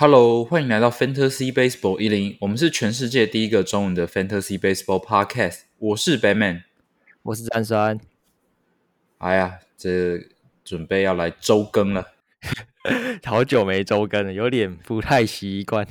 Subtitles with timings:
[0.00, 5.64] Hello，欢迎来到 Fantasy Baseball 一零，我们是全世界第一个中文的 Fantasy Baseball Podcast。
[5.76, 6.62] 我是 Batman，
[7.22, 8.00] 我是詹酸。
[9.18, 10.18] 哎呀，这
[10.64, 12.12] 准备要来周更了，
[13.22, 15.86] 好久没周更了，有点不太习惯，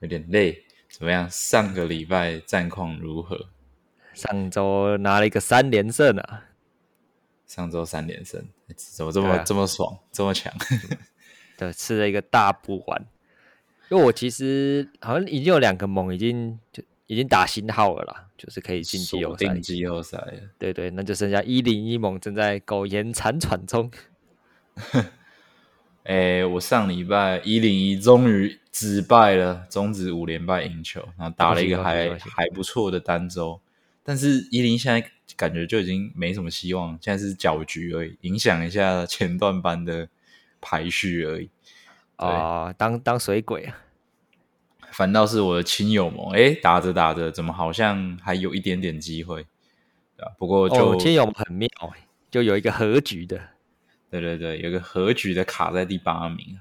[0.00, 0.64] 有点累。
[0.90, 1.26] 怎么样？
[1.30, 3.48] 上个礼拜战况如何？
[4.12, 6.44] 上周拿了一个三连胜啊！
[7.46, 8.46] 上周三连胜，
[8.76, 10.52] 怎么这么这么爽，这么强？
[11.56, 13.06] 对，吃了一个大补丸。
[13.90, 19.58] 因为我其实好像已经有两个盟已经就已经打新号了啦，就是可以进季后赛。
[19.58, 20.22] 季后赛。
[20.58, 23.90] 对对，那就剩下一零一盟正在苟延残喘中。
[26.04, 33.60] 哎，我上礼拜一零一终于止败了，终止五连败赢球，然后打了一个还还不错的单周。
[34.02, 40.08] 但是一零现在感觉就已经没什么希望，现在是搅局而已，影响一下前段班的
[40.60, 41.50] 排序而已。
[42.18, 43.76] 啊，当当水鬼啊！
[44.90, 49.42] 反倒是我的亲友们，哎，打着打着，怎么好像还有一点点机会？
[50.16, 51.68] 啊，不过就亲友很妙，
[52.30, 53.40] 就有一个和局的，
[54.10, 56.58] 对对对，有个和局的卡在第八名，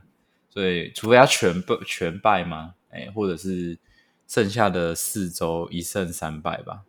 [0.49, 2.75] 所以除非他全败全败吗？
[2.91, 3.79] 哎，或者是
[4.27, 6.83] 剩下的四周一胜三败吧？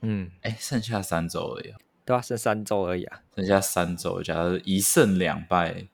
[0.00, 1.74] 嗯，哎，剩下三周而已，
[2.06, 5.88] 对啊，剩三周而已啊，剩下三周，假如一胜两败。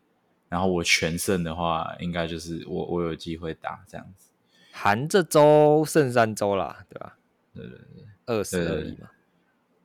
[0.48, 4.28] 然后我全胜的话，应该就是我我有机会打这样子。
[4.72, 7.16] 含这周剩三周啦，对吧？
[7.54, 9.08] 对对对，二十而已嘛。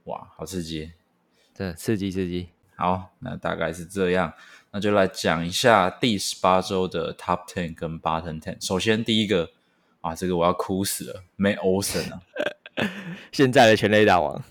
[0.06, 0.92] 哇，好刺激！
[1.56, 2.50] 对，刺激刺激。
[2.76, 4.34] 好，那大概是这样，
[4.72, 8.64] 那就来讲一下第十八周的 Top Ten 跟 Bottom Ten。
[8.64, 9.50] 首先第一个
[10.02, 12.22] 啊，这个我要哭死了，May Olsen 啊，
[13.32, 14.44] 现在的全垒打王，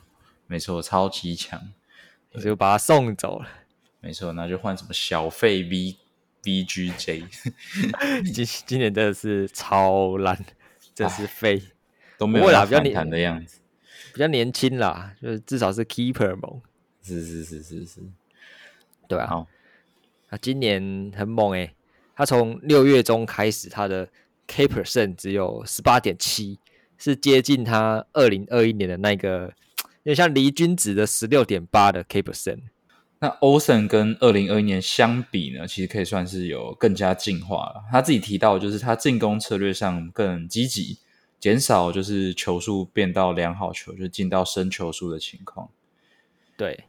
[0.46, 1.72] 没错，超级强，
[2.40, 3.48] 就把他送走了。
[4.00, 5.98] 没错，那就换什么小费 V。
[6.42, 7.24] B G J，
[8.34, 10.36] 今今年真的是超烂，
[10.94, 11.62] 真是废，
[12.18, 13.60] 都没有比较年的样子，
[14.12, 16.60] 比较年轻啦，就是至少是 Keeper 猛，
[17.00, 18.00] 是是是是是，
[19.06, 19.46] 对啊，
[20.28, 21.74] 他今年很猛诶，
[22.16, 24.08] 他从六月中开始，他的
[24.48, 26.58] K percent 只有十八点七，
[26.98, 29.52] 是接近他二零二一年的那个，
[30.02, 32.62] 有点像离君子的十六点八的 K percent。
[33.22, 37.84] 那 Olsen 跟二零二一年相比呢，其实可以算是有更加进化了。
[37.88, 40.98] 他自己提到，就是他进攻策略上更积极，
[41.38, 45.70] 减少就是球速变到良好球，就进到深球速的情况。
[46.56, 46.86] 对，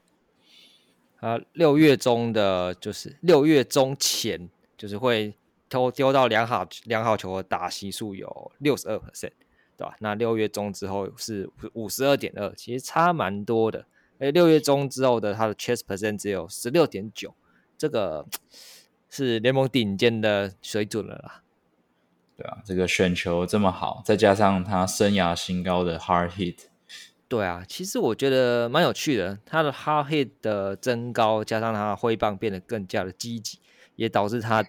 [1.20, 5.36] 啊，六月中的就是六月中前，就是会
[5.70, 9.34] 丢丢到良好良好球的打席数有六十二 percent，
[9.78, 9.96] 对吧？
[10.00, 13.86] 那六月中之后是五十二点二，其实差蛮多的。
[14.24, 17.36] 哎，六月中之后的他的 chase percent 只有十六点九，
[17.78, 18.26] 这个
[19.10, 21.44] 是联盟顶尖的水准了啦。
[22.38, 26.56] 对啊，这个选球这么好，再加上他生涯新高的 hard hit，
[27.28, 29.38] 对啊，其实我觉得蛮有趣的。
[29.46, 33.60] 他的 hard hit 的增高，加上他挥棒变得更加的积极，
[33.98, 34.66] 也导致他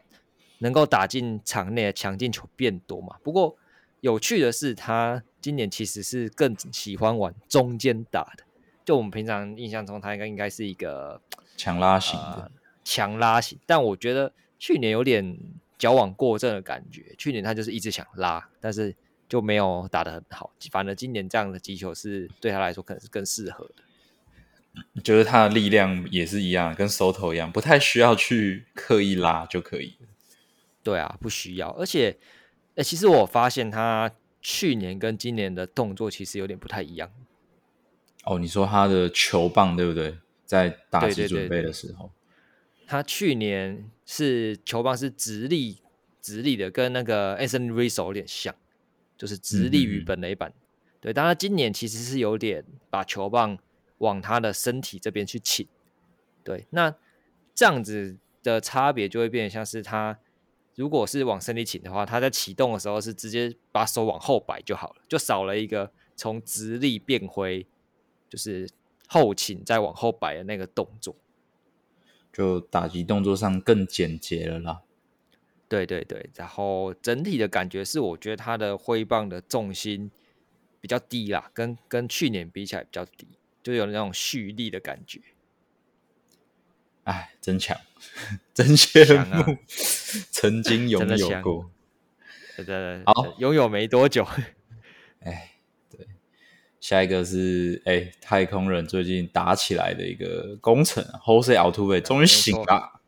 [0.59, 3.19] 能够打进场内的强劲球变多嘛。
[3.23, 3.57] 不过
[4.01, 8.43] 有趣的是，他今年其实是更喜欢往中间打的。
[8.85, 11.21] 就我们平常印象中，他应该应该是一个
[11.57, 12.51] 强拉型的
[12.85, 15.39] 强拉型，但我觉得去年有点
[15.79, 17.15] 矫枉过正的感觉。
[17.17, 18.95] 去年他就是一直想拉，但是
[19.29, 20.53] 就没有打得很好。
[20.71, 23.75] 反而今年这样的击球是对他来说可能是更适合的。
[25.05, 29.97] 就是他的力量也是一样，跟手头一样，不太需要去刻意拉就可以。
[30.83, 31.71] 对啊，不需要。
[31.71, 32.19] 而且，
[32.75, 34.11] 哎，其实我发现他
[34.43, 37.11] 去年跟今年的动作其实有点不太一样。
[38.27, 40.19] 哦，你说他的球棒对不对？
[40.47, 42.13] 在打击准备的时候，
[42.87, 45.79] 他去年是球棒是直立
[46.21, 48.55] 直立的，跟那个 Anthony Rizzo 有点像，
[49.17, 50.53] 就是直立于本垒板。
[51.01, 53.59] 对，但他今年其实是有点把球棒
[53.99, 55.67] 往他的身体这边去倾。
[56.45, 56.95] 对，那
[57.55, 60.19] 这样子的差别就会变得像是他
[60.75, 67.67] 如果是往身体倾的话，他在启动的时候是直接把手往后摆就好了，就少了一个从直立变回。
[68.35, 68.69] 就是
[69.07, 71.15] 后倾再往后摆的那个动作，
[72.33, 74.83] 就打击动作上更简洁了啦。
[75.69, 80.11] 对对对，然后整体的感觉是，我觉得他的挥棒的重心
[80.81, 83.29] 比较低啦，跟跟去年比起来比较低，
[83.63, 85.21] 就有那种蓄力的感觉。
[87.05, 87.79] 哎，真强，
[88.53, 89.59] 真羡慕，
[90.33, 91.71] 曾经 拥有过。
[92.57, 94.27] 对对对，好，拥有没多久。
[95.21, 95.53] 哎。
[96.85, 103.01] 下一个是哎，太空人最近打起来的一个工程，Jose Altuve 终于醒了，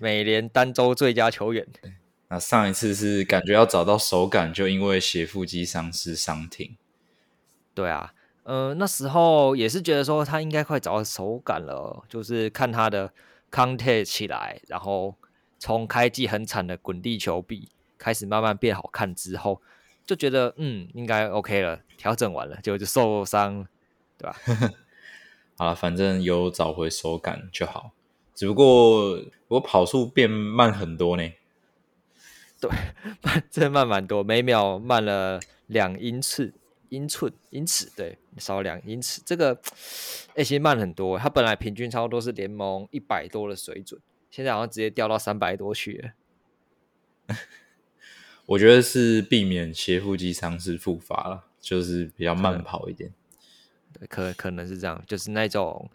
[0.00, 1.64] 美联单周最佳球员。
[2.26, 6.76] 那上一次是感觉要找到手感，就因为斜腹肌伤势伤停。
[7.72, 8.12] 对啊，
[8.42, 13.12] 呃，那时候也是觉得说他应该快找到手感了，就是看他的
[13.52, 15.14] contact 起来，然后
[15.60, 19.62] 从开季很惨的滚地球臂开始慢慢变好看之后，
[20.06, 23.66] 就觉得嗯应该 OK 了，调整完了就就受伤，
[24.18, 24.36] 对吧？
[25.56, 27.92] 好了，反正有找回手感就好。
[28.34, 31.32] 只不过我跑速变慢很多呢。
[32.60, 32.70] 对，
[33.22, 36.52] 慢，真的慢蛮多，每秒慢了两英尺，
[36.88, 39.22] 英寸，英尺，对，少两英尺。
[39.24, 39.54] 这个
[40.34, 41.18] 哎，其实慢很多。
[41.18, 46.10] 它本来平均差不多是联盟一百多的水准，现在好像直接掉到三百多去了。
[48.46, 53.12] 我觉得是避免斜腹肌伤势复发了，就是比较慢跑一点。
[53.92, 55.88] 对，可可能是这样，就是那种，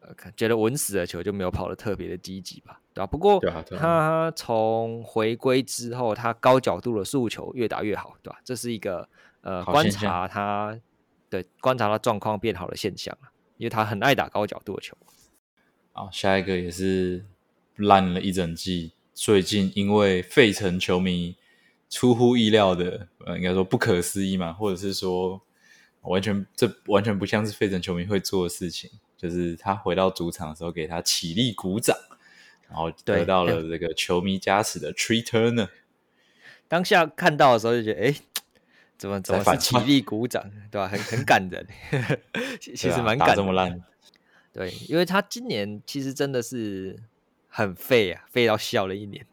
[0.00, 3.06] 呃，觉得稳死的球就没有跑的特别的积极吧，对吧？
[3.06, 3.40] 不过
[3.76, 8.38] 他从回归之后，他高角度的速球越打越好，对吧？
[8.44, 9.08] 这是一个
[9.40, 10.78] 呃观察他
[11.28, 13.16] 对观察他状况变好的现象
[13.58, 14.96] 因为他很爱打高角度的球。
[15.92, 17.26] 好，下一个也是
[17.76, 21.36] 烂了一整季，最近因为费城球迷
[21.90, 25.40] 出乎意料的，呃，应该说不可思议嘛，或者是说。
[26.02, 28.88] 完全，这完全不像是费城球迷会做的事情。
[29.16, 31.94] 就是他回到主场的时候，给他起立鼓掌，
[32.66, 35.68] 然后得到了这个球迷加持的 Tree Turner。
[36.66, 38.14] 当下看到的时候就觉得，哎，
[38.96, 40.88] 怎么怎么是起立鼓掌，对吧？
[40.88, 41.66] 很很感人，
[42.60, 43.36] 其实蛮感。
[43.36, 43.82] 这么烂？
[44.52, 46.96] 对，因为他今年其实真的是
[47.48, 49.26] 很废啊，废到笑了一年。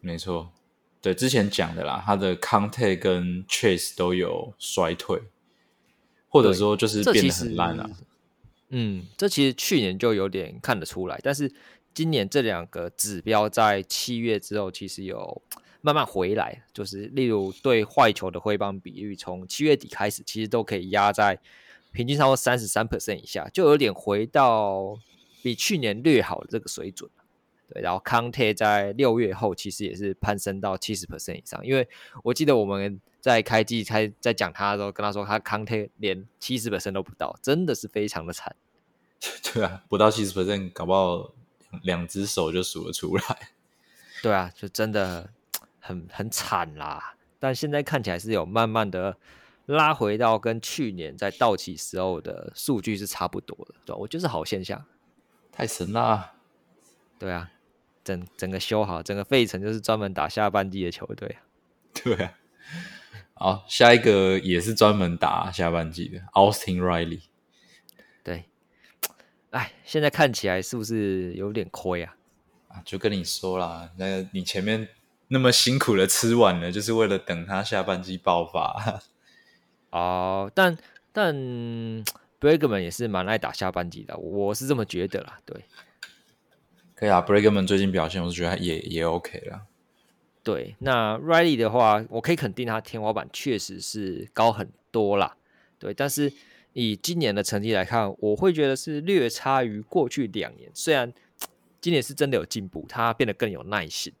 [0.00, 0.52] 没错，
[1.00, 5.22] 对，之前讲的啦，他的 Conte 跟 Chase 都有衰退。
[6.30, 7.88] 或者说就是变得很烂了，
[8.68, 11.50] 嗯，这其实去年就有点看得出来，但是
[11.94, 15.40] 今年这两个指标在七月之后其实有
[15.80, 21.40] 慢慢回来，就是例如对坏球的挥棒比率，从七月底开始其实都可以压在
[21.92, 24.98] 平均超过三十三 percent 以下，就有点回到
[25.42, 27.10] 比去年略好的这个水准。
[27.72, 31.86] 对，然后康泰在六月后其实也是攀升到七十 percent 以上，因为
[32.22, 38.56] 我记得我们在开机开在讲他的时候，跟他说他康泰连七十 percent 都不到，真的是非常的惨。
[39.52, 41.32] 对啊，不到七十 percent，搞不好
[41.82, 43.50] 两只手就数得出来。
[44.22, 45.28] 对啊，就真的
[45.80, 47.14] 很很惨啦。
[47.38, 49.16] 但现在看起来是有慢慢的
[49.66, 54.84] 拉回到跟去年在到期时候的数据是差不多的，对我觉得是好现象。
[55.52, 56.34] 太神啦！
[57.18, 57.50] 对啊。
[58.08, 61.44] 整整个修好，整个费城就是专门打下半季的球队啊。
[61.92, 62.32] 对啊，
[63.34, 67.20] 好，下一个也是专门打下半季的，Austin Riley。
[68.24, 68.44] 对，
[69.50, 72.16] 哎，现在看起来是不是有点亏啊？
[72.68, 74.88] 啊，就跟你说啦，那你前面
[75.28, 79.02] 那么辛苦的吃完了，就是为了等他下半季爆发。
[79.90, 80.78] 哦，但
[81.12, 81.34] 但
[82.40, 85.38] Bregman 也是蛮爱打下半季的，我是这么觉得啦。
[85.44, 85.64] 对。
[86.98, 89.68] 可以啊，Bregman 最近表现，我是觉得也也 OK 了。
[90.42, 95.36] 对，那 Riley 的话，我可以肯定他天花板确实是高很多啦。
[95.78, 96.32] 对，但是
[96.72, 100.68] 以今年的成绩来看，我会觉得是略差于过去两年。
[100.74, 101.12] 虽然
[101.80, 104.12] 今年是真的有进步，他变得更有耐心。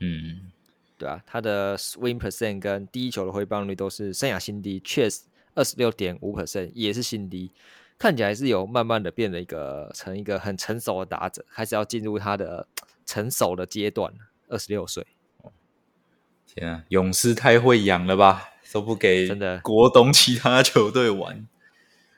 [0.00, 0.52] 嗯，
[0.98, 5.22] 对啊，他的 Swing percent 跟第一球的挥棒率都是生涯新低，确实
[5.54, 7.50] 二十六点五 percent 也是新低。
[8.00, 12.66] 看起来是有慢慢的变了一个成一个很成熟的打者，开始要进入他的
[13.04, 14.10] 成熟的阶段
[14.48, 15.06] 二十六岁，
[16.46, 21.46] 天啊，勇士太会养了吧，都不给真的国东其他球队玩。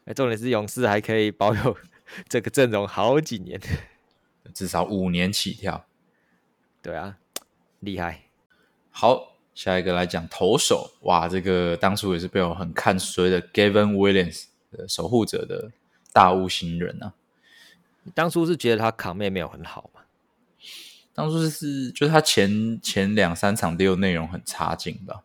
[0.04, 1.76] 哎，重点是勇士还可以保有
[2.30, 3.60] 这个阵容好几年，
[4.54, 5.84] 至少五年起跳。
[6.80, 7.18] 对啊，
[7.80, 8.26] 厉害。
[8.90, 14.44] 好，下一个来讲投手，哇，这个当初也是被我很看衰的 Gavin Williams。
[14.88, 15.70] 守护者的
[16.12, 17.14] 大物新人啊，
[18.14, 20.00] 当初是觉得他卡妹没有很好嘛？
[21.14, 25.22] 当初是就是他前前两三场都有内容很差劲吧？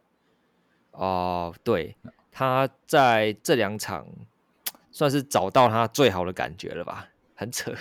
[0.92, 1.96] 哦，对，
[2.32, 4.06] 他在这两场
[4.92, 7.10] 算是找到他最好的感觉了吧？
[7.36, 7.74] 很扯，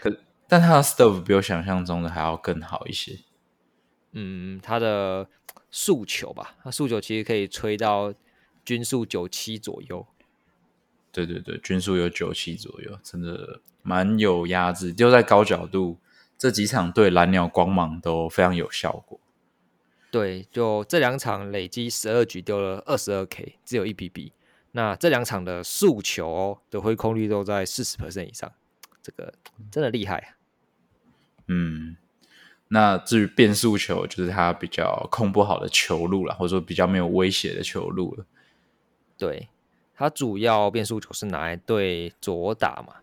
[0.00, 0.16] 可
[0.48, 3.18] 但他的 stuff 比我想象中的还要更好一些。
[4.12, 5.28] 嗯，他的
[5.70, 8.12] 诉求吧，他诉求其实可以吹到
[8.64, 10.06] 均速九七左右。
[11.12, 15.98] 对对对，均速有九七左右，真的蛮有压制，丢在高角度，
[16.36, 19.18] 这几场对蓝鸟光芒都非常有效果。
[20.10, 24.32] 对，就这两场累积十二局丢了二十二 K，只有一 BB。
[24.72, 28.52] 那这两场的速球的挥空率都在四十 percent 以上，
[29.02, 29.34] 这个
[29.70, 30.36] 真的厉害。
[31.46, 31.96] 嗯，
[32.68, 38.26] 那至于变速球，就是他比较控不好的球路了，或者说比较没有威胁的球路了。
[39.16, 39.48] 对，
[39.98, 42.94] 他主要变速球是拿来对左打嘛。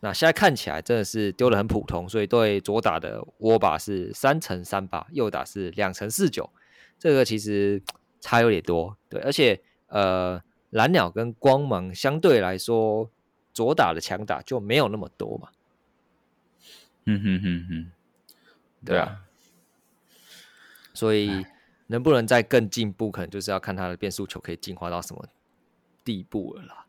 [0.00, 6.50] 那现在看起来真的是丢的很普通，所以对左打的握把是三乘三八，右打是两乘四九，
[6.98, 7.80] 这个其实
[8.20, 8.96] 差有点多。
[9.08, 13.08] 对，而且呃，蓝鸟跟光芒相对来说，
[13.52, 15.50] 左打的强打就没有那么多嘛。
[17.04, 17.92] 嗯哼哼哼。
[18.84, 19.20] 对啊，
[20.94, 21.46] 所以
[21.86, 25.28] 能不能再更进步，可能就是要看它的变速球可以进化到什么
[26.04, 26.86] 地步了啦。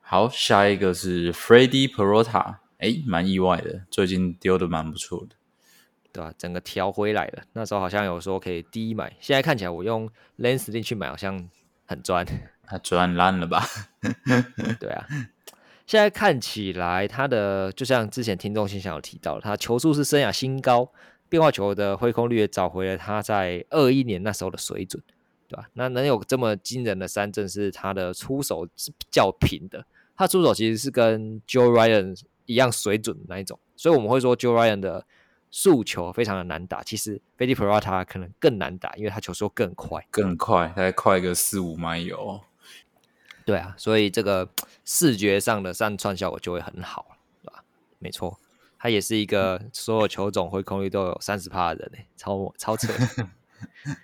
[0.00, 5.36] 好，下一个是 Freddie Perota，哎，蛮意外的，最近丢的蛮不错的，
[6.12, 6.32] 对吧？
[6.36, 10.08] 整个调回来了，那时候好像有说可以低买，现在看起来我用
[10.38, 11.48] Lens 链去买，好像
[11.86, 12.26] 很赚，
[12.66, 13.64] 他赚烂了吧？
[14.78, 15.06] 对啊。
[15.86, 20.90] 现在看起来，他的就像之前听众信箱有提到，他球速是生涯新高，
[21.28, 25.02] 变化球的挥空率也找回了他在二一年那时候的水准，
[25.48, 25.68] 对吧？
[25.74, 29.84] 那能有这么惊人的三振，是他的出手是较平的，
[30.16, 35.06] 他出手其实是跟 Joe Ryan 一样水准的那一种，所以我们会说 Joe Ryan 的
[35.50, 42.40] 速球非常的难打，其实 f e d i Perata 可能更难打，因为他球速更快，更快，大概快个四五迈有。
[43.44, 44.48] 对啊，所以这个
[44.84, 47.62] 视觉上的上串效果就会很好了，对吧？
[47.98, 48.38] 没错，
[48.78, 52.92] 他也是一个所有球种回空率都有三十趴的人诶，超超扯。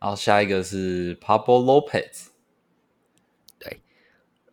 [0.00, 2.28] 然后下一个是 Pablo Lopez，
[3.58, 3.80] 对，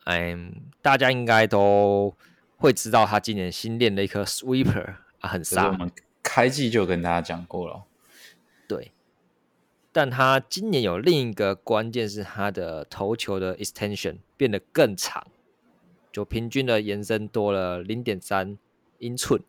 [0.06, 2.14] 嗯，大家应该都
[2.58, 5.68] 会知道他今年新练的一颗 Sweeper 啊，很杀。
[5.68, 5.90] 我们
[6.22, 7.86] 开季就跟大家讲过了，
[8.68, 8.92] 对。
[9.94, 15.26] 但他今年有另一个关键是他的投球的 extension 变得更长，
[16.12, 18.58] 就平均的延伸多了零点三
[19.00, 19.42] 英寸，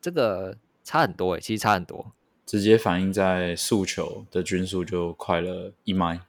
[0.00, 2.12] 这个差很多诶，其实差很多，
[2.46, 6.20] 直接反映在速球的均速就快了一迈，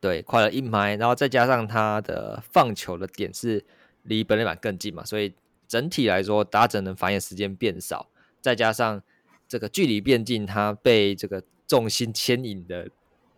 [0.00, 3.64] 对，快了一迈，然后再加上他的放球的点是
[4.02, 5.34] 离本垒板更近嘛，所以
[5.66, 8.08] 整体来说打者能反应时间变少，
[8.40, 9.02] 再加上
[9.48, 11.42] 这个距离变近，他被这个。
[11.68, 12.88] 重心牵引的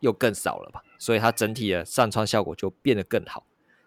[0.01, 3.47] 又更少了吧，所以他整体的上穿效果就变得更好。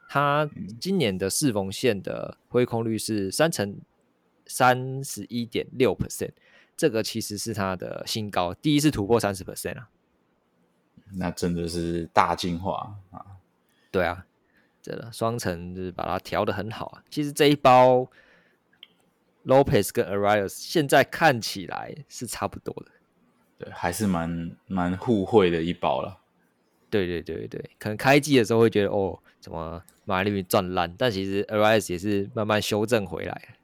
[0.10, 3.78] 他今年的四缝线的挥空率是三乘
[4.48, 6.32] 三十一点六 percent，
[6.82, 9.88] 这个其实是它的新高，第一次突破三十 percent 啊。
[11.14, 13.24] 那真的是大进化啊！
[13.92, 14.26] 对啊，
[14.82, 17.04] 真的双层就是把它调的很好啊。
[17.12, 18.10] 其实这一包
[19.46, 22.92] Lopez 跟 Arias 现在看起来是差不多的。
[23.60, 26.18] 对，还是蛮蛮互惠的一包了。
[26.90, 33.56] 对对对对可能开季的时候会觉得哦，怎么马里赚烂，但其实 Arias 也是慢慢修正回来。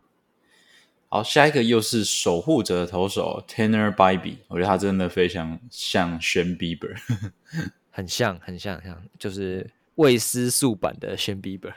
[1.10, 6.96] 好，下一个又是守护者投手 Tanner Bibee，我觉得他真的非常像 Shan Bieber，
[7.92, 11.74] 很像很像像，就是未失速版的 Shan Bieber。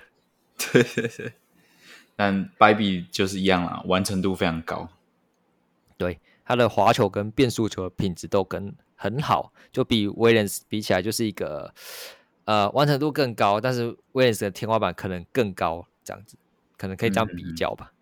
[0.57, 1.33] 对对对，
[2.17, 4.89] 但 Bibee 就是一样啦，完成度非常高。
[5.97, 6.19] 对。
[6.43, 11.73] 他的滑球跟变速球的品质都跟很好，就比 Williams 比起来就是一个
[12.45, 16.37] 呃完成度更高，但是 Williams 的天花板可能更高，这样子
[16.77, 17.93] 可能可以这样比较吧。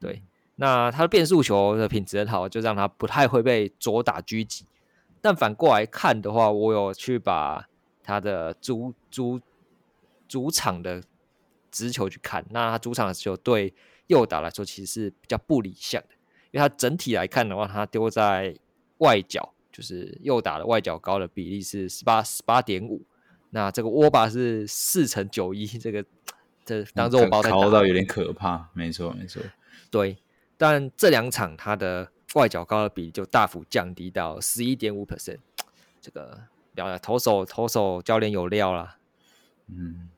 [0.00, 0.22] 对，
[0.56, 4.66] 那他的变速球的品质很好，就让他不太会被左打狙击。
[5.20, 7.68] 但反过来看的话，我有去把
[8.02, 9.40] 他的主主
[10.28, 11.02] 主场的
[11.70, 13.72] 直球去看，那他主场的球对
[14.08, 16.08] 右打来说其实是比较不理想的。
[16.52, 18.56] 因为它整体来看的话，它丢在
[18.98, 23.02] 外角，就是右打的外角高的比例是十八十八点五，
[23.50, 26.02] 那这个握把是四乘九一，这个
[26.64, 29.42] 这当肉包在高到有点可怕，没错没错。
[29.90, 30.16] 对，
[30.56, 35.38] 但这两场他的外角高的比例就大幅降低到十一点五 percent，
[36.00, 36.44] 这个
[36.74, 38.98] 表扬投手投手教练有料啦，
[39.68, 40.08] 嗯，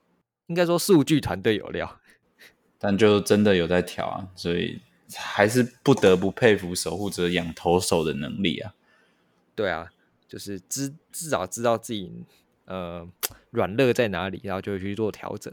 [0.46, 2.00] 应该说数据团队有料，
[2.78, 4.80] 但就真的有在调啊，所以。
[5.16, 8.74] 还是不得不佩服守护者养投手的能力啊！
[9.54, 9.88] 对啊，
[10.28, 12.12] 就是知至少知道自己
[12.66, 13.08] 呃
[13.48, 15.50] 软肋在哪里，然后就去做调整。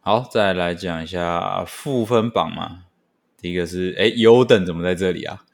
[0.00, 2.86] 好，再来讲一下负分榜嘛。
[3.40, 5.44] 第一个是哎，优等怎么在这里啊？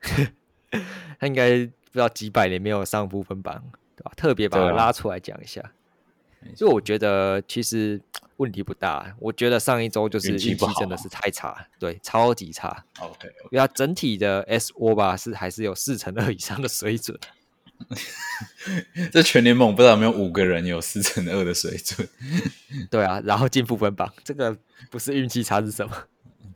[1.18, 3.62] 他应该不知道几百年没有上部分榜，
[3.96, 4.12] 对吧？
[4.16, 5.72] 特别把他拉出来讲一下。
[6.54, 8.00] 所以我觉得其实
[8.36, 9.14] 问题不大。
[9.18, 12.84] 我觉得上一周就是运气真的是太差，对，超级差。
[12.98, 17.18] OK，因为它整体的 S 窝吧是还是有四成二以上的水准。
[19.10, 22.08] 这全联盟不知道有没有五个人有四成二的水准。
[22.90, 24.56] 对啊，然后进部分榜，这个
[24.90, 25.94] 不是运气差是什么？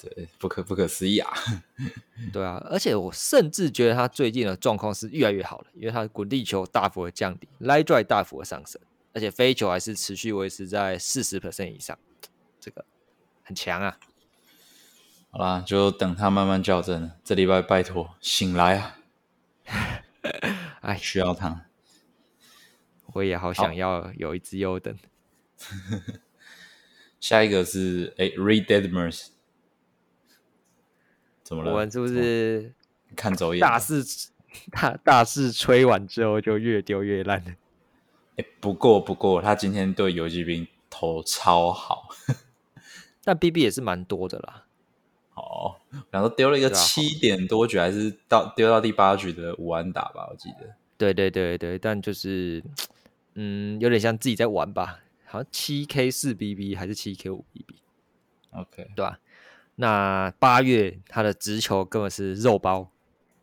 [0.05, 1.33] 对，不可不可思议啊！
[2.33, 8.81] 对啊，而且我甚至觉得他最近的状况是越来越好了，因为他的滚地球大幅的降低，line drive 大幅的上升，
[9.15, 11.99] 而且飞球还是持续维持在四十 percent 以上，
[12.61, 12.85] 这个
[13.43, 13.99] 很强啊！
[15.31, 17.17] 好啦，就等他慢慢校正了。
[17.25, 18.97] 这礼拜拜托醒来啊！
[20.83, 21.67] 哎，需要他，
[23.15, 24.97] 我也好想要有一只优等。
[27.21, 29.29] 下一个是哎，Reed Edmonds。
[31.45, 31.71] 怎么了？
[31.71, 32.73] 我们是不是
[33.15, 33.61] 看走眼？
[33.61, 34.03] 大势
[34.73, 37.53] 大大势吹完之后就越丢越烂了。
[38.37, 42.09] 哎，不过不过他今天对游击兵投超好，
[43.23, 44.65] 但 BB 也是蛮多的啦。
[45.35, 45.77] 哦，
[46.11, 50.29] 然后丢了一个七点多局，还是到丢到第八局的五安打吧？
[50.31, 50.75] 我记得。
[50.97, 52.63] 对对对对，但就是
[53.35, 55.01] 嗯，有点像自己在玩吧？
[55.27, 59.19] 好像七 K 四 BB 还是七 K 五 BB？OK，对吧？
[59.77, 62.91] 那八月他的直球根本是肉包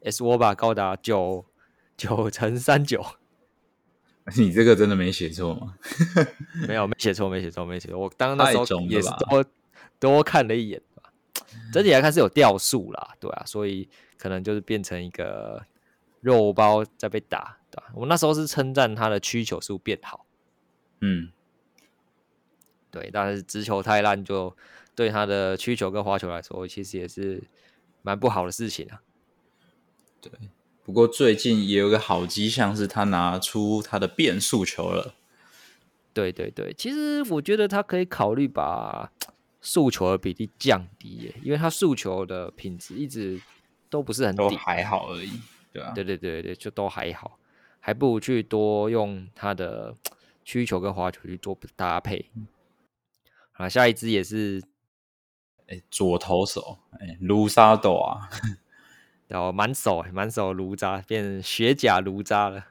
[0.03, 1.45] ，S 沃吧高达九
[1.97, 3.05] 九乘三九，
[4.37, 5.75] 你这个真的没写错吗？
[6.67, 7.99] 没有，没写错，没写错，没写错。
[7.99, 9.45] 我当那时候也是多
[9.99, 11.11] 多看了一眼吧，
[11.73, 15.63] 整体来看是有掉速啦，对啊，所以可能就是变成一个
[16.21, 17.91] 肉包在被打，对吧？
[17.93, 20.25] 我那时候是称赞他的曲球数变好，
[21.01, 21.29] 嗯，
[22.91, 24.55] 对，但是直球太烂就。
[24.93, 27.41] 对他的曲球跟滑球来说，其实也是
[28.01, 29.01] 蛮不好的事情啊。
[30.19, 30.29] 对，
[30.83, 35.15] 不过最近也有个好迹象，是他拿出他的变速球了。
[36.13, 39.09] 对对对，其实我觉得他可以考虑把
[39.61, 43.41] 速球的比例降低耶，因为他速球的品质一直
[43.89, 45.31] 都不是很都还好而已，
[45.71, 47.39] 对啊，对对对对，就都还好，
[47.79, 49.95] 还不如去多用他的
[50.43, 52.29] 曲球跟滑球去做搭配。
[53.61, 54.61] 啊，下一支也是。
[55.67, 58.27] 哎左投手，哎，卢沙斗啊，
[59.29, 62.65] 然后满手满手卢渣，变成雪甲卢渣了，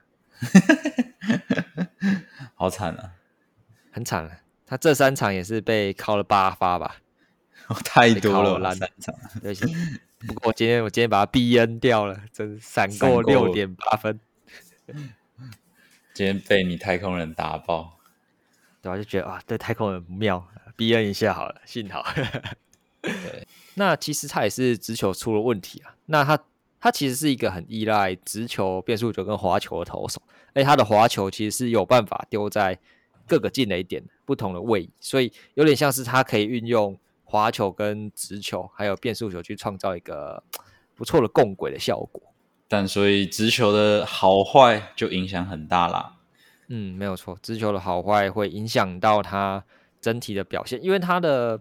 [2.55, 3.13] 好惨啊，
[3.91, 4.43] 很惨啊！
[4.67, 6.97] 他这三场也是被敲了八发吧，
[7.83, 9.15] 太多了，三场。
[9.41, 9.55] 对，
[10.27, 14.21] 不过我今天我今天把他 B N 掉了，真闪过六点八分。
[16.13, 17.99] 今天被你太空人打爆，
[18.83, 18.97] 对吧？
[18.97, 22.05] 就觉得啊，对太空人不妙，B N 一下好了，幸好。
[23.03, 25.95] 对，那其实他也是直球出了问题啊。
[26.07, 26.39] 那他
[26.79, 30.21] 他其实是一个很依赖直球、变速球跟滑球的投手，
[30.55, 32.79] 哎，他的滑球其实是有办法丢在
[33.27, 40.43] 各个进雷点不同的位移，所以有点像是他可以运用滑球跟直球还有变速球去创造一个
[40.95, 42.23] 不错的共轨的效果。
[42.69, 46.17] 但所以直球的好坏就影响很大啦。
[46.71, 49.63] 嗯，没有错，直球的好坏会影响到他
[50.01, 51.61] 整体的表现，因为他的。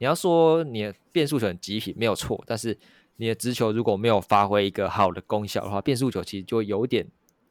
[0.00, 2.78] 你要说你的变速球很极品没有错，但是
[3.16, 7.04] 你的直球如果没有发挥一个好的功效的话，变速球其实就有点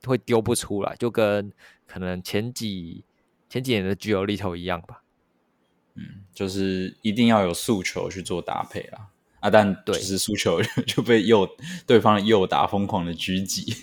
[0.05, 1.51] 会丢不出来，就跟
[1.85, 3.03] 可能前几
[3.49, 5.03] 前几年的巨有力头一样吧。
[5.95, 9.09] 嗯，就是一定要有速球去做搭配啦。
[9.41, 11.45] 啊，但就是速球 就被右
[11.85, 13.75] 对方的右打疯狂的狙击。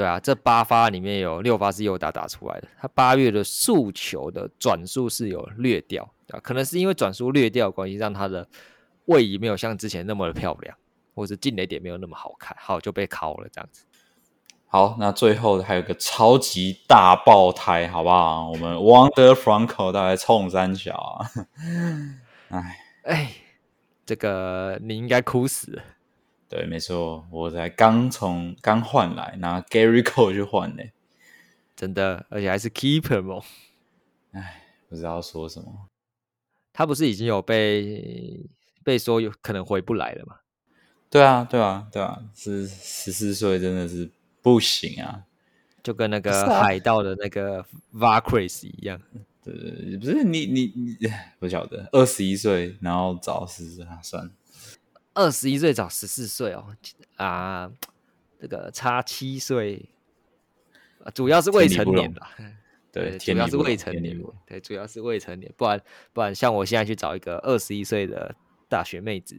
[0.00, 6.10] 对啊，这八发里面有六发是右打打出来的，他八月的速球的转速是有略掉。
[6.30, 8.48] 啊，可能是因为转速略掉关系，让他的
[9.04, 10.74] 位移没有像之前那么的漂亮，
[11.14, 13.84] 或者进雷点没有那么好看，好就被敲了这样子。
[14.66, 18.48] 好，那最后还有个超级大爆胎，好不好？
[18.48, 21.28] 我们 Wonder Franco 大概冲三小啊！
[22.48, 23.32] 哎哎，
[24.06, 25.82] 这个你应该哭死了。
[26.50, 30.82] 对，没错，我才刚从刚换来拿 Gary Cole 去换呢，
[31.76, 33.40] 真的，而且还是 Keeper 吗？
[34.32, 35.86] 哎，不知道说什么。
[36.72, 38.40] 他不是已经有被
[38.82, 40.38] 被说有可能回不来了吗？
[41.08, 44.10] 对啊，对啊，对啊，是十四岁真的是
[44.42, 45.22] 不行啊，
[45.84, 49.00] 就跟那个海盗的那个 Vacris 一样。
[49.44, 50.96] 对，不是你你你
[51.38, 54.28] 不晓得，二十一岁然后找十四啊，算
[55.14, 56.74] 二十一岁找十四岁哦
[57.16, 57.70] 啊，
[58.40, 59.88] 这个差七岁，
[61.14, 62.34] 主要是未成年吧。
[62.92, 64.20] 对，主要是未成年。
[64.46, 65.80] 对，主要是未成年，不然
[66.12, 68.34] 不然，像我现在去找一个二十一岁的
[68.68, 69.38] 大学妹子，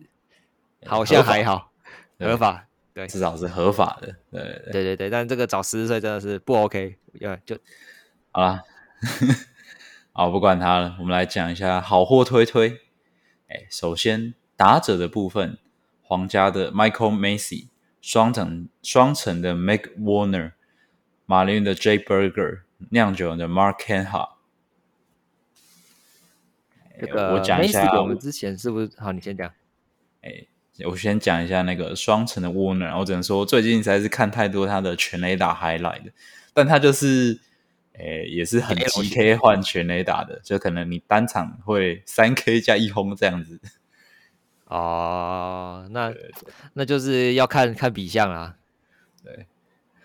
[0.86, 1.72] 好像还好，
[2.18, 4.16] 合法，对，至少是合法的。
[4.32, 7.58] 对对对对，但这个找十四岁真的是不 OK，要就
[8.32, 8.64] 好了，
[10.14, 12.80] 好，不管他了，我们来讲一下好货推推。
[13.50, 15.58] 哎，首先打者的部分，
[16.12, 17.70] 皇家的 Michael Macy，
[18.02, 20.52] 双城双城的 make Warner，
[21.26, 22.64] 马林的 J Burger。
[22.90, 24.32] 酿酒的 Mark Canha，
[27.00, 28.92] 这个我讲一下，我们之前是不是？
[28.98, 29.54] 好，你先讲。
[30.22, 30.48] 哎，
[30.90, 36.12] 我先讲一下那个双城的 Warner，我只能说最近实在是看太多他的全雷打 highlight 的，
[36.54, 37.40] 但他就是，
[37.94, 43.62] 哎，也是很 G K 换全雷打的，就可能你单场会三 K 加一轰这样子。
[44.72, 46.14] 哦，那
[46.76, 48.56] 那就是要看看比相啦。
[49.22, 49.46] 对，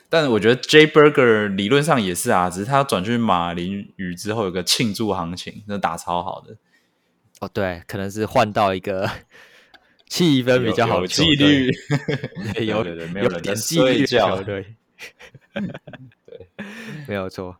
[0.08, 6.56] 但是我觉得 J Burger 理论上也是啊，只是他转去马林鱼之后有个庆祝行情，那打超好的。
[7.38, 9.08] 哦，对，可能是换到一个
[10.10, 11.70] 气氛比较好的纪律，
[12.66, 14.74] 有对对，没有人点纪律球队。
[15.54, 16.46] 对，
[17.06, 17.56] 没有错。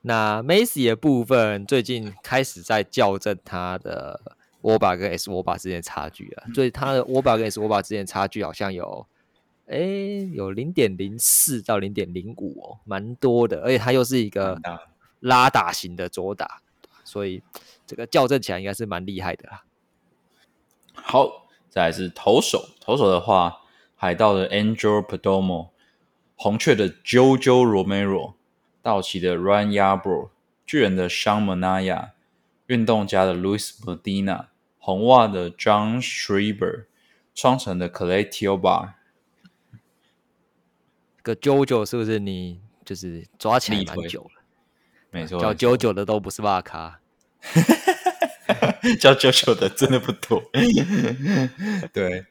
[0.00, 4.37] 那 Macy 的部分最近开始在校正他的。
[4.62, 9.06] 沃巴跟 S 沃巴之间的差距啊，所以它的沃巴跟 S 沃巴之间的差距好像有，
[9.66, 9.78] 哎，
[10.32, 14.60] 有零点零四到零点零五哦，蛮多的，而且它又是一个
[15.20, 16.60] 拉打型的左打，
[17.04, 17.40] 所以
[17.86, 19.64] 这个校正起来应该是蛮厉害的啦。
[20.92, 23.60] 好，再来是投手，投手的话，
[23.94, 25.68] 海盗的 Angel Perdomo，
[26.34, 28.34] 红雀的 JoJo Romero，
[28.82, 30.30] 道奇的 Ryan Yarbrough，
[30.66, 32.10] 巨人的 Sean Manaya。
[32.66, 34.47] 运动家的 Louis Medina，
[34.88, 36.86] 红袜的 John Schreiber，
[37.34, 38.94] 双城的 Clay Tiobar，
[41.22, 44.42] 个 JoJo 是不是你就是抓起来蛮久了？
[45.10, 47.00] 没错，叫 JoJo 的都不是袜咖，
[48.98, 50.42] 叫 JoJo 的真的不多。
[51.92, 52.24] 对，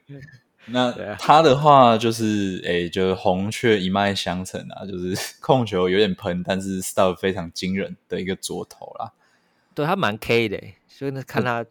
[0.66, 9.12] 那他的话就是诶，就是红雀一脉相承啊，就是 控球有点喷，但是 style 非常惊人的一个左投啦。
[9.76, 11.64] 对他蛮 K 的，所以呢，看他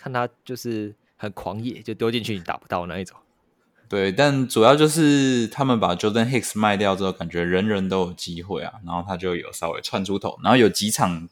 [0.00, 3.18] 看他就是很狂野，就丢进去你打不到那一种。
[3.86, 11.28] 对，但主要就是他们把 Jordan Hicks 卖掉之后，感觉人人都有机会啊，然后他就有稍微窜出头，然后有几场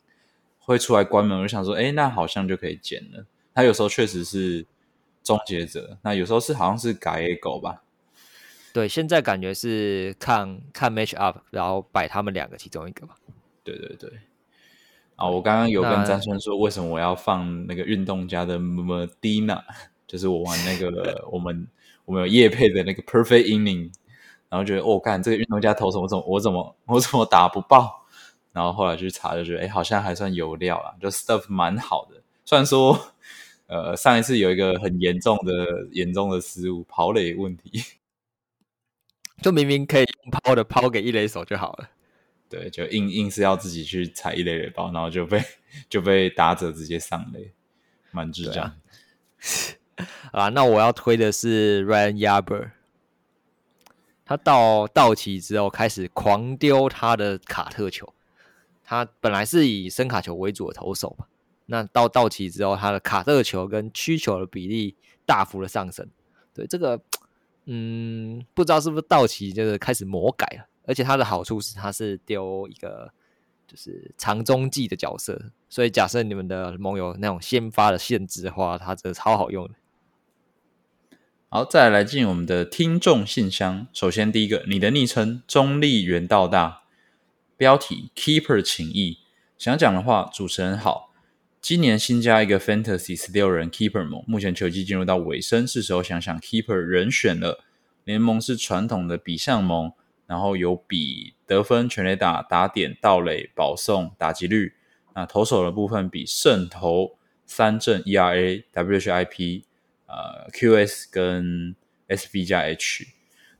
[0.59, 3.24] 会出来关门，我就想说，哎，那好像就可以捡了。
[3.54, 4.66] 他有时候确实是
[5.22, 7.83] 终结者，那有时候是好像是改 A 狗吧。
[8.72, 13.14] 对，现在感觉是看看 match up，然后摆他们两个其中一个吧。
[13.64, 14.11] 对对对。
[15.18, 19.61] 啊，我刚刚有跟张春说，为什么我要放那个运动家的 Medina，
[20.07, 21.66] 就是我玩那个我们
[22.04, 23.90] 我们有叶配的那个 Perfect Inning，
[24.48, 28.07] 然后觉得哦，干这个运动家投什么怎么我怎么我怎么打不爆，
[28.52, 32.22] 然后后来去查就觉得哎，好像还算有料啦，就 stuff 蛮好的。
[32.44, 32.96] 虽然说
[33.66, 37.83] 呃上一次有一个很严重的严重的失误跑垒问题，
[39.42, 41.88] 就明明可以用抛的抛给一垒手就好了。
[42.48, 45.42] 对，就硬硬是要自己去踩一垒垒包，然后就被
[45.88, 47.52] 就被打者直接上垒，
[48.11, 48.74] 蛮智障。
[50.32, 52.70] 啊，那我要推的是 Ryan Yarbrough，
[54.24, 58.14] 他到道奇之后开始狂丢他的卡特球。
[58.82, 61.26] 他本来是以声卡球为主的投手嘛，
[61.66, 66.08] 那到道奇之后，他的卡特球跟曲球的比例大幅的上升。
[66.54, 66.98] 对这个，
[67.66, 70.67] 嗯，不知道是不是道奇就是开始魔改了。
[70.88, 73.12] 而且它的好处是，它是丢一个
[73.66, 79.74] 就是长中继的角色，所以假设你们的盟友那种先发的限制的话，它真的超好用的。
[81.51, 83.87] 好，再来进我们的听众信箱。
[83.92, 86.85] 首先第一个，你的昵称中立元道大，
[87.59, 89.18] 标题 Keeper 情谊。
[89.59, 91.12] 想讲的话，主持人好，
[91.61, 97.62] 今年新加一个 Fantasy 十六人 Keeper 盟，目前球季进入到尾声，是时候想想 Keeper 人选了。
[98.05, 99.92] 联盟是传统的比项盟。
[100.29, 104.75] 然后有比得分、全垒打、打点、盗垒、保送、打击率。
[105.17, 109.64] 那投手的部分比胜投、三振、ERA、WHIP、
[110.07, 111.75] 呃 QS 跟
[112.07, 113.09] SB 加 H。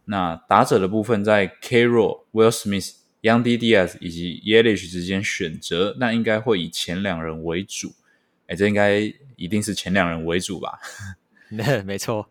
[0.05, 1.87] 那打者的部分在 K.
[1.87, 3.59] Roll、Will Smith、Young D.
[3.59, 7.93] Diaz 以及 Yelich 之间选择，那应该会以前两人为主。
[8.47, 9.01] 哎，这应该
[9.37, 10.79] 一定是前两人为主吧？
[11.51, 12.29] 那 没错。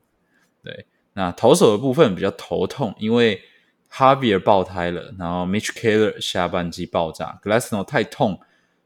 [0.63, 3.41] 对，那投手的部分比较头痛，因为
[3.97, 8.39] Javier 爆胎了，然后 Mitch Keller 下半季爆炸，Glassno 太痛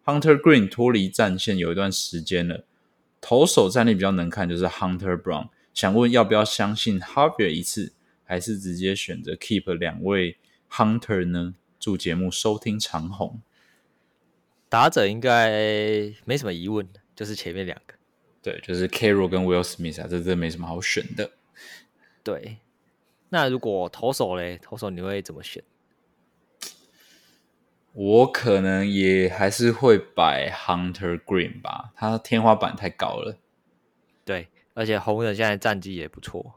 [0.05, 2.63] ，Hunter Green 脱离战线有一段时间了。
[3.19, 7.91] 投手战力比较能看就是 Hunter Brown，想问要不要相信 Javier 一次，
[8.23, 10.37] 还是直接选择 Keep 两位
[10.71, 11.55] Hunter 呢？
[11.77, 13.41] 祝节目收听长虹。
[14.69, 17.95] 打者应该没什么疑问，就是前面两个，
[18.41, 21.31] 对，就是 Carroll 跟 Will Smith 啊，这这没什么好选的，
[22.23, 22.59] 对。
[23.33, 25.63] 那如果投手嘞，投手你会怎么选？
[27.93, 33.37] 我可能也还是会摆 Hunter Green 吧，他天花板太高了。
[34.25, 36.55] 对，而且红人现在战绩也不错，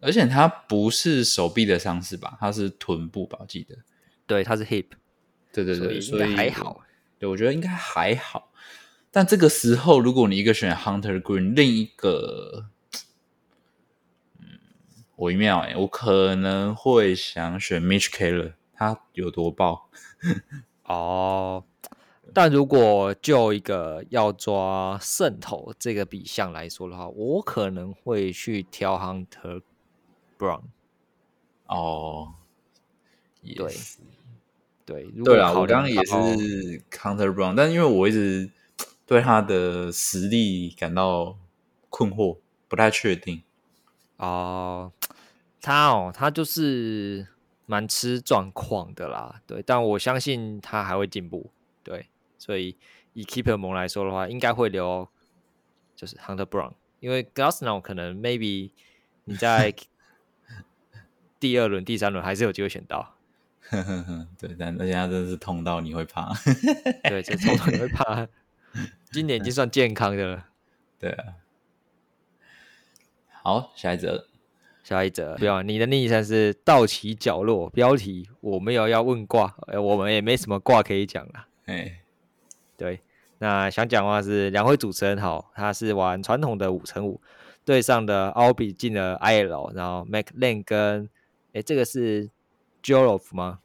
[0.00, 2.38] 而且他不是手臂的伤势吧？
[2.40, 3.36] 他是臀部吧？
[3.42, 3.76] 我记得，
[4.26, 4.86] 对，他是 Hip，
[5.52, 6.80] 对对对，所以还好。
[7.18, 8.50] 对，我觉得应该还好。
[9.10, 12.70] 但这个时候，如果你一个选 Hunter Green，另一个。
[15.18, 19.90] 我一秒哎，我可能会想选 Mitch Keller，他有多爆？
[20.86, 21.64] 哦，
[22.32, 29.62] 但如果就一个要抓渗透这个比项来说的话，我可能会去挑 Hunter
[30.38, 30.62] Brown。
[31.66, 32.34] 哦，
[33.42, 33.74] 对，
[34.86, 38.48] 对，对啊，我刚刚也是 Hunter Brown，但因为我一直
[39.04, 41.36] 对他的实力感到
[41.90, 43.42] 困惑，不太确定。
[44.18, 44.92] 哦，
[45.60, 47.26] 他哦，他就是
[47.66, 51.50] 蛮吃状况的啦，对，但我相信他还会进步，
[51.82, 52.76] 对，所以
[53.12, 55.08] 以 Keeper 蒙来说的话，应该会留
[55.94, 58.70] 就是 Hunter Brown，因为 Glassnow 可能 Maybe
[59.24, 59.72] 你在
[61.38, 63.14] 第二轮、第三轮还是有机会选到，
[64.36, 66.32] 对，但而且他真的是痛到你会怕，
[67.04, 68.26] 对，就痛到你会怕，
[69.12, 70.46] 今年已经算健康的了，
[70.98, 71.24] 对啊。
[73.42, 74.26] 好，下一则，
[74.84, 77.70] 下一则，不要你的昵称是道奇角落。
[77.70, 81.46] 标题我没有要问卦，哎，我们也没什么卦可以讲了。
[81.66, 82.00] 哎，
[82.76, 83.00] 对，
[83.38, 87.20] 那想讲话是两位主持人好，他是玩传统的五乘五，
[87.64, 91.08] 对上的奥比进了 IL，然后 McLean 跟，
[91.52, 92.28] 哎，这个是
[92.82, 93.60] Jolov 吗？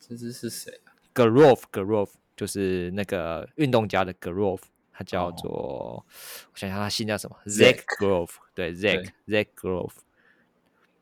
[0.00, 4.60] 这只是谁啊？Grove，Grove 就是那个运动家的 Grove。
[4.96, 9.92] 他叫做，我想想，他姓叫什么？Zack Grove，对，Zack Zack Grove。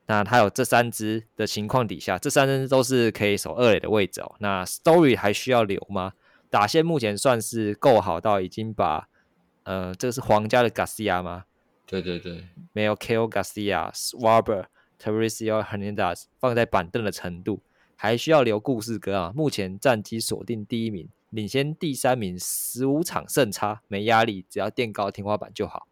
[0.07, 4.35] 那他有这三支的情况底下，这三支都是可以守二垒的位置哦。
[4.41, 6.15] 那 Story 还需要留吗？
[6.51, 9.09] 打线目前算是够好到已经把，
[9.63, 11.45] 呃，这个是皇家的 Garcia 吗？
[11.87, 14.67] 对对对，没有 Ko Garcia、Swarber、
[15.01, 17.63] Teresa Hernandez 放在板凳的程度，
[17.95, 19.33] 还需要留故事哥啊。
[19.35, 21.09] 目前战绩锁定第一名。
[21.35, 25.89] 领先第三名十五场胜差，没压力，只要垫高天花板就好。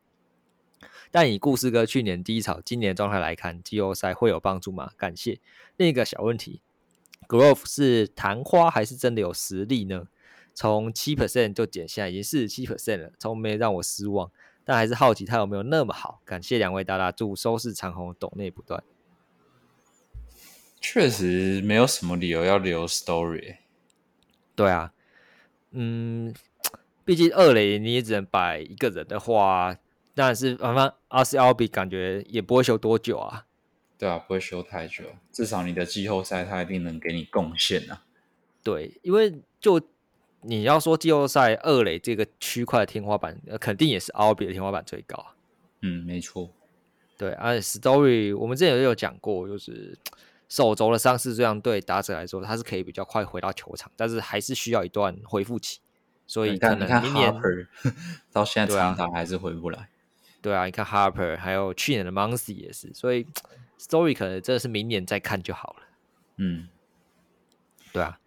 [1.10, 4.92] 但以故事哥去年低潮，今年状态来看，季后赛会有帮助吗？
[4.96, 5.40] 感谢。
[5.76, 6.60] 另一个小问题
[7.26, 10.06] ，Grove 是昙花还是真的有实力呢？
[10.54, 14.30] 从七 percent 就减下，已经四十七 percent 了，从没让我失望。
[14.64, 16.20] 但还是好奇他有没有那么好。
[16.24, 18.84] 感谢两位大大，祝收视长虹，斗内不断。
[20.80, 23.56] 确实没有什么理由要留 Story。
[24.54, 24.92] 对啊。
[25.72, 26.34] 嗯，
[27.04, 29.76] 毕竟二垒你也只能摆一个人的话，
[30.14, 33.46] 当然是反正阿斯奥比感觉也不会修多久啊。
[33.98, 38.02] 对啊，不会修太久，至少你的季后赛他一定能给你贡献啊。
[38.62, 39.80] 对，因为就
[40.40, 45.34] 你要说季后赛二垒这个区块的天花板，肯定也是奥比的天花板最高。
[45.82, 46.50] 嗯，没错。
[47.16, 49.96] 对，而且 Story 我们之前也有讲过，就是
[50.52, 55.80] 手肘的伤势，这样对打者来说，他是可以比较快回到球场，但是还是需要一段恢复期。
[56.26, 57.34] 所以可能明年
[58.30, 59.88] 到现在常常还是回不来。
[60.42, 63.26] 对啊，你看 Harper 还有去年的 Muncy 也是，所以
[63.80, 65.82] Story 可能真的是明年再看就好了。
[66.36, 66.68] 嗯，
[67.90, 68.18] 对啊。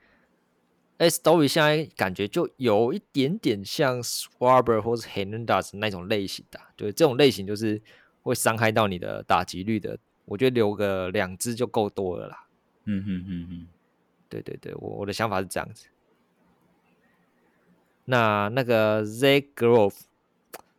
[0.97, 7.79] 哎，Story 现在感觉就有一点点像 Swarber 或是 Hernandez 那种类型的，对，这种类型就是
[8.23, 9.99] 会伤害到你的打击率的。
[10.25, 12.47] 我觉得留个两只就够多了啦。
[12.85, 13.67] 嗯哼嗯哼，
[14.29, 15.87] 对对对，我我的想法是这样子。
[18.05, 19.95] 那那个 Z Grove，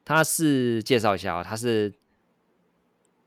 [0.05, 1.93] 他是介绍一下啊，他是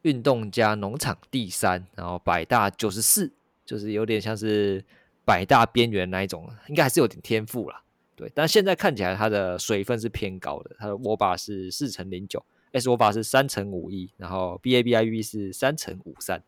[0.03, 3.31] 运动家农场第三，然后百大九十四，
[3.65, 4.83] 就是有点像是
[5.25, 7.83] 百大边缘那一种，应该还是有点天赋啦。
[8.15, 16.43] 对，但现在看起来他的水分是偏高的，他的握把是四乘零九，S w a 是三乘五一，然后 BABIB 是三乘五三，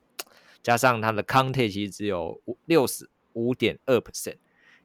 [0.62, 4.38] 加上它的 Count 其实只有五六十五点二 percent，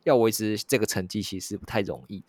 [0.04, 2.24] 要维持这个成绩其实不太容易。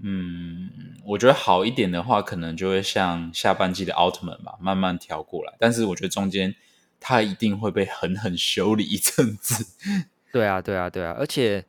[0.00, 0.70] 嗯，
[1.04, 5.56] 我觉得好一点的话，可能就会像下半季的奥特曼吧，慢慢调过来。
[5.58, 6.54] 但是我觉得中间
[7.00, 9.66] 他一定会被狠狠修理一阵子。
[10.30, 11.16] 对啊，对啊，对啊。
[11.18, 11.64] 而且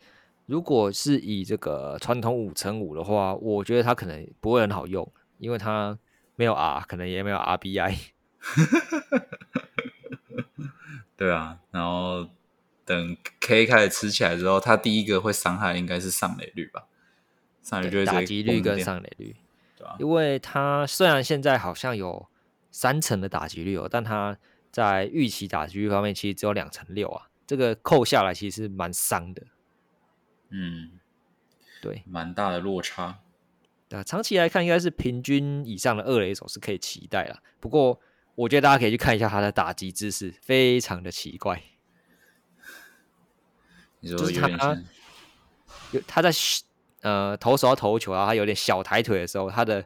[0.45, 5.97] 如果是以这个传统五乘五的话，我觉得它可能不会很好用，因为他
[6.36, 7.97] 没有 R，可能也没有 RBI。
[11.17, 12.30] 对啊，然后
[12.86, 16.86] 等 K 开始吃起来之后，他第一个会伤害应该是上垒率吧。
[17.62, 19.36] 上垒率打击率跟上垒率，
[19.78, 19.95] 对啊？
[19.99, 22.28] 因为他虽然现在好像有
[22.71, 24.38] 三成的打击率哦，但他
[24.71, 29.43] 在预期打击率方面其实只有两成六啊，这个扣下来其实蛮伤的。
[30.49, 30.91] 嗯，
[31.82, 33.19] 对，蛮大的落差。
[33.89, 37.41] 对，长期来看应该是平均以上的二垒手是可以期待了。
[37.60, 37.99] 不过
[38.36, 41.62] 我觉得大家可以去看一下他的打击姿势，非常的奇怪。
[44.02, 44.78] 就是他
[45.91, 46.32] 有他在。
[47.02, 49.86] 呃，投手要投球啊，他有点小抬腿的时候，他的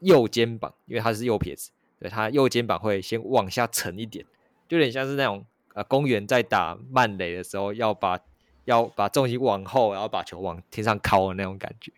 [0.00, 4.26] 右肩膀，因为他是右撇子，对他右肩膀会先往下沉一点，
[4.66, 8.18] 就有点像是那种呃公园在打慢垒的时候要把
[8.64, 11.92] 要把重心往后，然后把球往天上敲的那种感觉。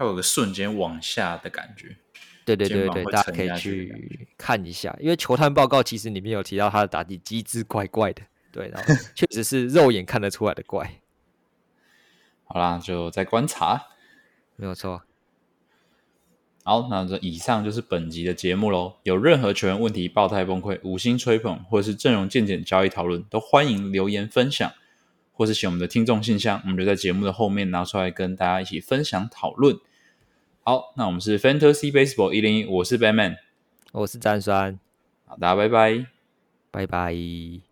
[0.00, 1.94] 它有个瞬间往下的感觉。
[2.46, 11.02] 对对对对，大家可以去看一下，因为球探报告其实里面有提到他的打击机制怪怪的，对，然后 确实是肉眼看得出来的怪。
[12.44, 13.88] 好啦，就再观察，
[14.56, 15.02] 没有错。
[16.64, 18.96] 好，那这以上就是本集的节目喽。
[19.02, 24.72] 有任何球员问题、爆胎崩溃、五星吹捧，或者是阵容渐减交易讨论，都欢迎留言分享，
[25.32, 29.78] 或是写我们的听众信箱，我们就在节目的后面拿出来跟大家一起分享讨论。
[30.70, 33.38] 好，那我们是 Fantasy Baseball 一零一，我是 Batman，
[33.90, 34.78] 我是詹酸，
[35.26, 36.06] 好，大家拜拜，
[36.70, 37.69] 拜拜。